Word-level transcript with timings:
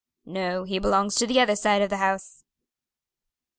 "No, 0.25 0.63
he 0.63 0.79
belongs 0.79 1.13
to 1.17 1.27
the 1.27 1.39
other 1.39 1.55
side 1.55 1.83
of 1.83 1.91
the 1.91 1.97
house." 1.97 2.43